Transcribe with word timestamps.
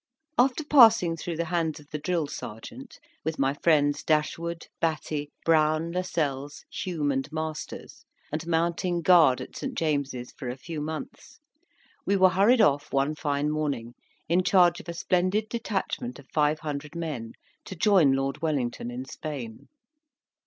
After 0.35 0.63
passing 0.63 1.15
through 1.15 1.37
the 1.37 1.45
hands 1.53 1.79
of 1.79 1.91
the 1.91 1.99
drill 1.99 2.25
sergeant 2.25 2.97
with 3.23 3.37
my 3.37 3.53
friends 3.53 4.01
Dashwood, 4.03 4.65
Batty, 4.79 5.29
Browne, 5.45 5.91
Lascelles, 5.91 6.65
Hume, 6.73 7.11
and 7.11 7.31
Masters, 7.31 8.03
and 8.31 8.47
mounting 8.47 9.03
guard 9.03 9.41
at 9.41 9.55
St. 9.55 9.75
James's 9.75 10.31
for 10.31 10.49
a 10.49 10.57
few 10.57 10.81
months, 10.81 11.39
we 12.03 12.15
were 12.15 12.29
hurried 12.29 12.61
off, 12.61 12.91
one 12.91 13.13
fine 13.13 13.51
morning, 13.51 13.93
in 14.27 14.41
charge 14.41 14.79
of 14.79 14.89
a 14.89 14.93
splendid 14.95 15.45
detachment 15.49 16.17
of 16.17 16.25
five 16.33 16.61
hundred 16.61 16.95
men 16.95 17.33
to 17.65 17.75
join 17.75 18.13
Lord 18.13 18.41
Wellington 18.41 18.89
in 18.89 19.05
Spain. 19.05 19.67